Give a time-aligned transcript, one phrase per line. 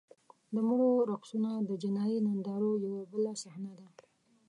[0.53, 3.87] د مړو رقصونه د جنایي نندارو یوه بله صحنه ده.